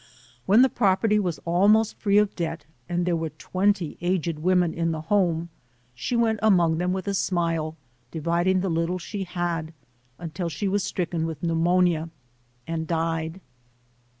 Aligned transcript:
When 0.47 0.63
the 0.63 0.67
property 0.67 1.19
was 1.19 1.37
almost 1.45 1.95
free 1.99 2.17
of 2.17 2.35
debt 2.35 2.65
and 2.89 3.05
there 3.05 3.15
were 3.15 3.29
twenty 3.29 3.99
aged 4.01 4.39
women 4.39 4.73
in 4.73 4.91
the 4.91 5.01
home, 5.01 5.49
she 5.93 6.15
went 6.15 6.39
among 6.41 6.79
them 6.79 6.91
with 6.91 7.07
a 7.07 7.13
smile 7.13 7.75
dividing 8.09 8.61
the 8.61 8.69
little 8.69 8.97
she 8.97 9.25
had, 9.25 9.75
until 10.17 10.49
she 10.49 10.67
was 10.67 10.83
stricken 10.83 11.27
with 11.27 11.43
pneumonia 11.43 12.09
and 12.65 12.87
died. 12.87 13.41